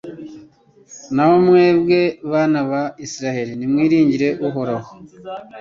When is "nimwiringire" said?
3.57-4.27